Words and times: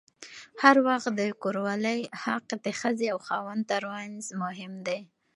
هر 0.61 0.75
وخت 0.87 1.09
د 1.19 1.21
کوروالې 1.41 1.99
حق 2.23 2.47
د 2.65 2.67
ښځې 2.79 3.07
او 3.13 3.19
خاوند 3.27 3.63
ترمنځ 3.71 4.17
مهم 4.43 4.73
دی. 4.87 4.99